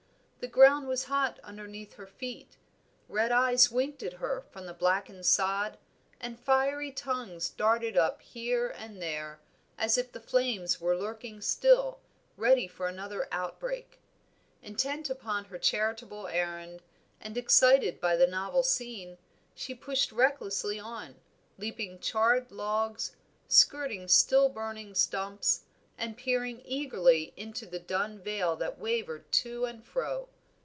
[0.39, 2.57] The ground was hot underneath her feet,
[3.07, 5.77] red eyes winked at her from the blackened sod,
[6.19, 9.39] and fiery tongues darted up here and there,
[9.77, 11.99] as if the flames were lurking still,
[12.37, 13.99] ready for another outbreak.
[14.63, 16.81] Intent upon her charitable errand,
[17.19, 19.19] and excited by the novel scene,
[19.53, 21.17] she pushed recklessly on,
[21.59, 23.15] leaping charred logs,
[23.47, 25.65] skirting still burning stumps,
[25.97, 30.27] and peering eagerly into the dun veil that wavered to and fro.